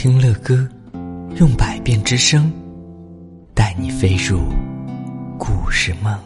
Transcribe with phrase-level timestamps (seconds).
[0.00, 0.56] 听乐歌，
[1.40, 2.52] 用百变之声
[3.52, 4.38] 带你飞入
[5.36, 6.16] 故事梦。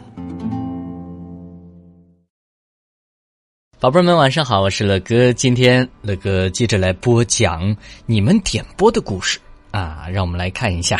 [3.79, 5.33] 宝贝儿们，晚上好，我是乐哥。
[5.33, 9.39] 今天乐哥接着来播讲你们点播的故事
[9.71, 10.99] 啊，让我们来看一下。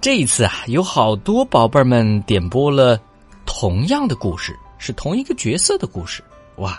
[0.00, 3.00] 这一次啊，有好多宝贝儿们点播了
[3.46, 6.24] 同样的故事，是同一个角色的故事。
[6.56, 6.76] 哇，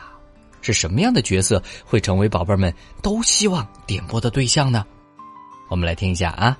[0.59, 4.85] 是什么样的角色会成为宝贝儿们都希望点播的对象呢？
[5.69, 6.57] 我们来听一下啊。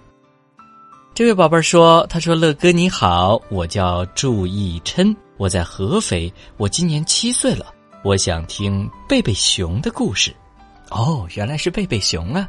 [1.14, 7.68] 这位宝贝儿说：“他说乐哥你好，我叫祝义琛，我在合肥，我今年七岁了。”
[8.04, 10.32] 我想听贝贝熊的故事，
[10.92, 12.48] 哦，原来是贝贝熊啊！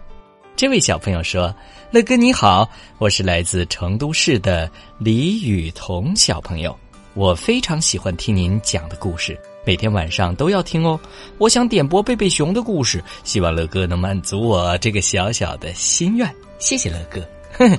[0.54, 1.54] 这位小朋友说
[1.90, 2.68] ：“乐哥你好，
[2.98, 6.78] 我是来自成都市的李雨桐小朋友，
[7.14, 11.00] 我非常喜欢听您讲的故事，每天晚上都要听哦。
[11.38, 16.30] 我想点播贝贝熊的故事，希望乐哥能满足我这个小小的心愿。
[16.58, 17.20] 谢谢乐哥。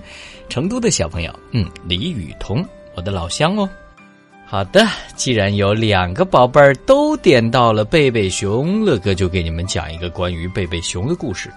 [0.50, 3.70] 成都的小朋友，嗯，李雨桐，我的老乡哦。”
[4.50, 11.52] 好的，既然有两个宝贝儿都点到了贝贝熊，乐哥就给你们讲一个关于贝贝熊的故事。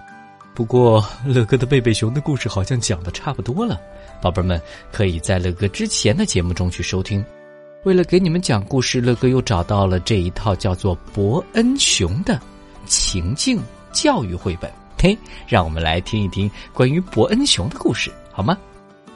[0.54, 3.80] 不过，乐哥的贝贝熊的故事好像讲的差不多了，
[4.20, 4.60] 宝贝们
[4.90, 7.24] 可以在乐哥之前的节目中去收听。
[7.84, 12.38] 为了给你们讲故事，乐哥又找到了这一套叫做《伯恩熊》的
[12.86, 14.68] 情境教育绘本。
[15.02, 15.16] 嘿，
[15.48, 18.54] 让我们来听一听关于伯恩熊的故事，好吗？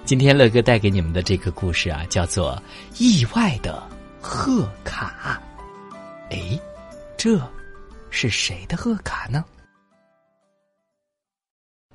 [0.07, 2.57] 今天乐哥带给你们的这个故事啊，叫做
[3.03, 3.87] 《意外的
[4.19, 5.39] 贺卡》。
[6.35, 6.59] 哎，
[7.19, 7.39] 这
[8.09, 9.45] 是谁的贺卡呢？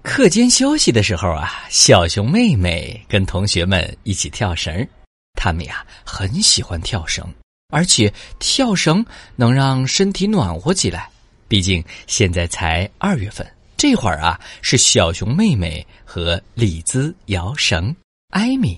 [0.03, 4.87] 课间休息的时候啊，小熊妹妹跟同学们一起跳绳。
[5.33, 7.25] 他们呀很喜欢跳绳，
[7.69, 9.03] 而且跳绳
[9.35, 11.09] 能让身体暖和起来。
[11.47, 13.43] 毕竟现在才二月份。
[13.79, 17.95] 这会儿啊，是小熊妹妹和李兹摇绳，
[18.31, 18.77] 艾米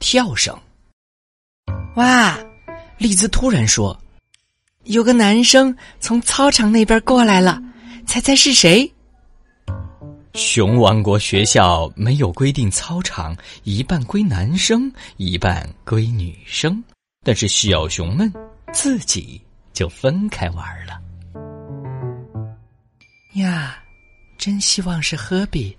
[0.00, 0.58] 跳绳。
[1.94, 2.36] 哇！
[2.98, 3.96] 李兹突然说
[4.86, 7.62] ：“有个男生从操场那边过来了，
[8.08, 8.92] 猜猜是谁？”
[10.34, 16.82] 熊王国学校没有规定操场一半归男生，一半归女生，
[17.24, 18.32] 但是小熊们
[18.72, 19.40] 自己
[19.72, 21.00] 就分开玩了。
[23.34, 23.78] 呀！
[24.40, 25.76] 真希望是赫比，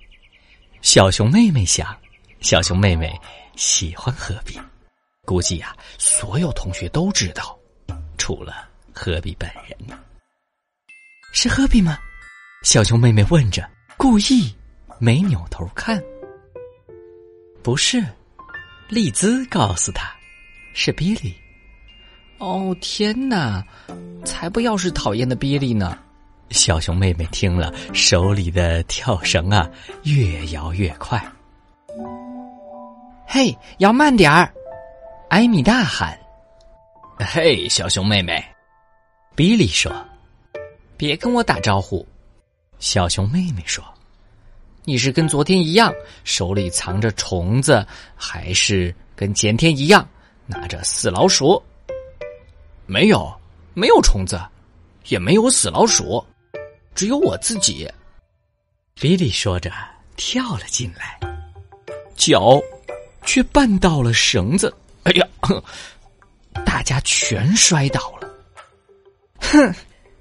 [0.84, 1.98] 小熊妹妹想，
[2.42, 3.12] 小熊妹妹
[3.56, 4.56] 喜欢赫比，
[5.26, 7.58] 估计呀，所有同学都知道，
[8.20, 9.76] 除了赫比本人。
[11.34, 11.98] 是赫比吗？
[12.62, 13.68] 小熊妹妹问着，
[13.98, 14.56] 故意
[15.00, 16.00] 没扭头看。
[17.64, 18.06] 不是，
[18.90, 20.14] 丽兹告诉他，
[20.76, 21.34] 是比利。
[22.38, 23.66] 哦天哪，
[24.24, 25.98] 才不要是讨厌的比利呢！
[26.52, 29.70] 小熊妹妹听了，手里的跳绳啊
[30.04, 31.22] 越摇越快。
[33.26, 34.54] 嘿，摇慢点儿！
[35.30, 36.18] 艾米大喊。
[37.18, 38.44] 嘿，小熊妹妹，
[39.36, 39.92] 比利说
[40.98, 42.06] ：“别跟我打招呼。”
[42.80, 43.84] 小熊妹妹说
[44.84, 47.86] ：“你是跟昨天一样，手里藏着虫子，
[48.16, 50.06] 还是跟前天一样
[50.46, 51.62] 拿着死老鼠？”
[52.86, 53.34] 没有，
[53.74, 54.38] 没有虫子，
[55.08, 56.22] 也没有死老鼠。
[56.94, 57.90] 只有我自己，
[58.96, 59.72] 比利说着
[60.16, 61.20] 跳了进来，
[62.16, 62.60] 脚
[63.26, 64.74] 却绊到了绳子。
[65.04, 65.28] 哎呀，
[66.66, 68.30] 大家全摔倒了。
[69.40, 69.74] 哼，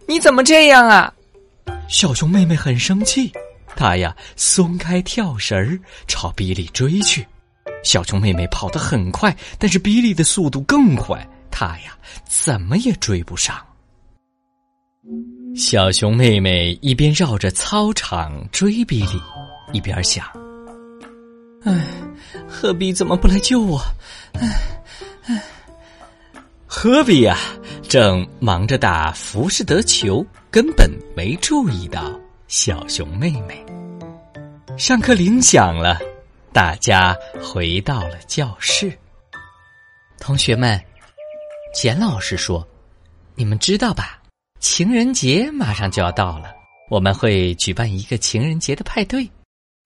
[0.08, 1.12] 你怎么这样啊？
[1.88, 3.32] 小熊妹妹很生气，
[3.76, 7.26] 她呀松开跳绳儿，朝比利追去。
[7.82, 13.56] 小熊妹妹跑得很快，但是比利的速度更快，她呀怎么也追不上。
[15.56, 19.20] 小熊妹妹一边绕着操场追比利，
[19.72, 20.24] 一边想
[21.64, 21.84] ：“唉，
[22.48, 23.80] 何比怎么不来救我？”
[24.34, 24.48] 唉，
[25.26, 25.42] 唉，
[26.66, 27.36] 何比呀，
[27.88, 33.64] 正忙着打浮士德球，根本没注意到小熊妹妹。
[34.78, 35.98] 上课铃响了，
[36.52, 38.96] 大家回到了教室。
[40.20, 40.80] 同学们，
[41.74, 42.66] 简老师说
[43.34, 44.16] ：“你们知道吧？”
[44.60, 46.54] 情人节马上就要到了，
[46.90, 49.28] 我们会举办一个情人节的派对，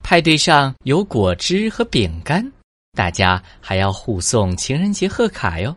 [0.03, 2.45] 派对上有果汁和饼干，
[2.93, 5.75] 大家还要互送情人节贺卡哟！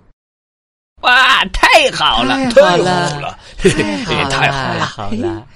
[1.04, 5.48] 哇，太好了，太好了，太好了，好了！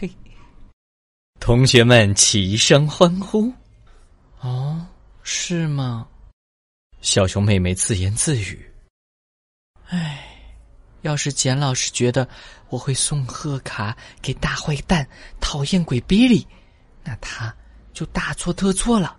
[1.40, 3.52] 同学们齐声欢呼。
[4.42, 4.86] 哦，
[5.24, 6.08] 是吗？
[7.02, 8.72] 小熊妹妹自言自语。
[9.88, 10.28] 唉。
[11.02, 12.28] 要是简老师觉得
[12.70, 15.08] 我会送贺卡给大坏蛋、
[15.40, 16.46] 讨厌鬼比利，
[17.04, 17.54] 那他
[17.94, 19.18] 就大错特错了。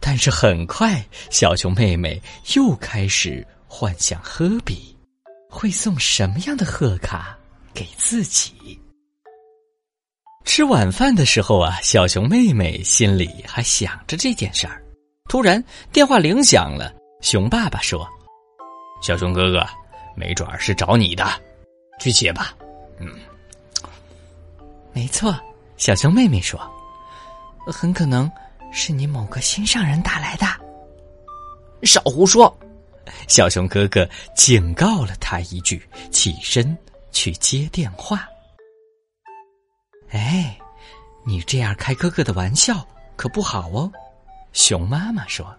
[0.00, 2.20] 但是很快，小熊妹妹
[2.54, 4.94] 又开始幻想科比
[5.48, 7.36] 会送什么样的贺卡
[7.72, 8.78] 给自己。
[10.44, 14.84] 吃晚饭的时候啊，小熊妹妹心里还想着这件事儿。
[15.30, 18.06] 突然电话铃响了，熊爸爸说
[19.00, 19.66] ：“小熊哥哥，
[20.14, 21.26] 没准儿是找你的，
[21.98, 22.54] 去写吧。”
[22.98, 23.08] 嗯，
[24.92, 25.34] 没错，
[25.76, 26.60] 小熊妹妹说
[27.66, 28.30] ：“很可能
[28.72, 30.46] 是你某个心上人打来的。”
[31.82, 32.56] 少胡说！
[33.28, 36.76] 小熊哥哥警告了他一句，起身
[37.12, 38.26] 去接电话。
[40.10, 40.56] 哎，
[41.26, 43.92] 你这样开哥哥的玩笑可不好哦，
[44.52, 45.54] 熊妈妈说。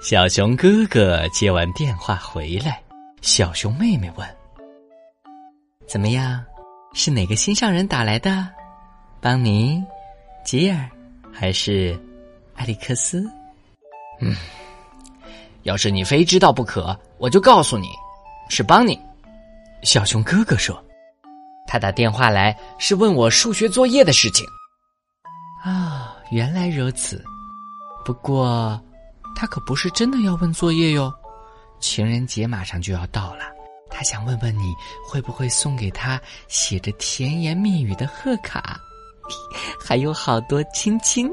[0.00, 2.80] 小熊哥哥接完电话回来，
[3.20, 4.36] 小熊妹妹问
[5.88, 6.40] ：“怎么样？
[6.94, 8.46] 是哪个心上人打来的？
[9.20, 9.82] 邦尼、
[10.44, 10.88] 吉尔
[11.32, 11.98] 还是
[12.54, 13.28] 埃里克斯？”
[14.22, 14.36] 嗯，
[15.64, 17.88] 要是你非知道不可，我就告诉你，
[18.48, 18.98] 是邦尼。
[19.82, 20.80] 小熊哥哥说。
[21.70, 24.46] 他打电话来是问我数学作业的事情。
[25.62, 27.22] 啊，原来如此。
[28.06, 28.80] 不过，
[29.38, 31.14] 他可不是真的要问作业哟。
[31.78, 33.44] 情人节马上就要到了，
[33.88, 34.74] 他想问问你
[35.06, 38.80] 会不会送给他写着甜言蜜语的贺卡，
[39.80, 41.30] 还有好多亲亲。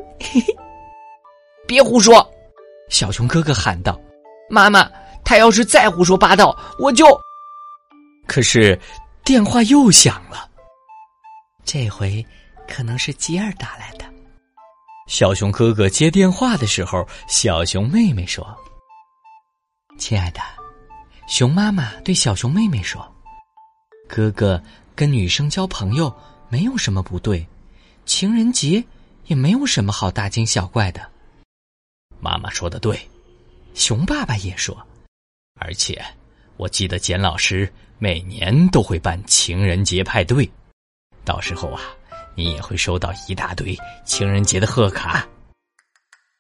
[1.66, 2.24] 别胡说！
[2.92, 4.00] 小熊哥哥喊道
[4.48, 4.88] ：“妈妈，
[5.24, 7.06] 他要是再胡说八道，我就……
[8.28, 8.80] 可是。”
[9.25, 10.48] 电话又响了，
[11.63, 12.24] 这回
[12.68, 14.06] 可能是吉尔打来的。
[15.07, 18.46] 小熊哥哥接电话的时候，小熊妹妹说
[20.00, 20.42] ：“亲爱的，
[21.28, 23.07] 熊妈妈对小熊妹妹说，
[24.07, 24.62] 哥哥
[24.96, 26.13] 跟女生交朋友
[26.50, 27.46] 没有什么不对，
[28.06, 28.84] 情人节
[29.28, 31.07] 也没有什么好大惊小怪的。”
[32.19, 33.00] 妈妈说的对，
[33.75, 34.75] 熊爸爸也说，
[35.60, 36.04] 而且
[36.57, 37.72] 我记得简老师。
[37.98, 40.52] 每年都会办情人节派对，
[41.24, 41.81] 到时候啊，
[42.35, 45.25] 你也会收到一大堆情人节的贺卡。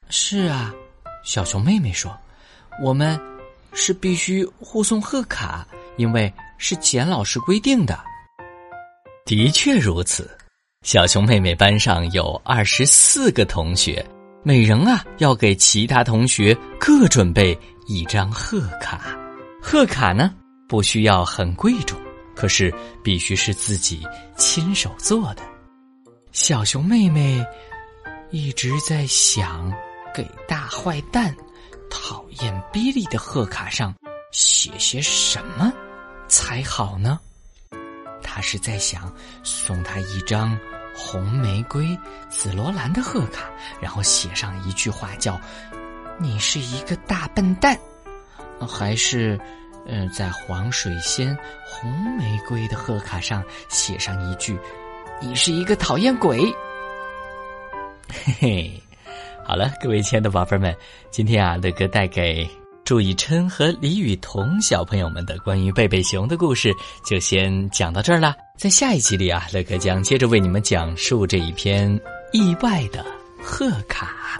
[0.09, 0.73] 是啊，
[1.23, 2.15] 小熊妹妹说
[2.83, 3.19] ：“我们
[3.73, 5.65] 是必须互送贺卡，
[5.97, 7.99] 因为是简老师规定的。”
[9.25, 10.29] 的确如此，
[10.83, 14.05] 小熊妹妹班上有二十四个同学，
[14.43, 17.57] 每人啊要给其他同学各准备
[17.87, 19.17] 一张贺卡。
[19.61, 20.31] 贺卡呢？
[20.67, 21.99] 不需要很贵重，
[22.35, 24.03] 可是必须是自己
[24.35, 25.41] 亲手做的。
[26.35, 27.41] 小熊妹妹
[28.29, 29.71] 一直在想，
[30.13, 31.33] 给大坏蛋、
[31.89, 33.95] 讨厌比利的贺卡上
[34.33, 35.71] 写些什么
[36.27, 37.17] 才好呢？
[38.21, 39.09] 她是在想
[39.43, 40.59] 送他一张
[40.93, 41.97] 红玫瑰、
[42.29, 43.49] 紫罗兰的贺卡，
[43.79, 45.39] 然后写上一句话叫
[46.19, 47.79] “你是一个大笨蛋”，
[48.59, 49.39] 还是？
[49.87, 54.57] 嗯，在黄水仙红玫瑰的贺卡上写上一句
[55.21, 56.39] ：“你是一个讨厌鬼。”
[58.07, 58.83] 嘿嘿，
[59.43, 60.75] 好了，各位亲爱的宝贝们，
[61.11, 62.47] 今天啊，乐哥带给
[62.83, 66.73] 祝以琛和李雨桐小朋友们的关于贝贝熊的故事
[67.03, 68.35] 就先讲到这儿了。
[68.57, 71.99] 在下一集里啊，乐哥将接着为你们讲述这一篇
[72.31, 73.03] 意外的
[73.41, 74.39] 贺卡。